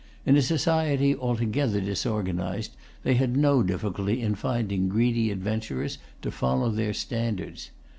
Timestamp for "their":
6.71-6.91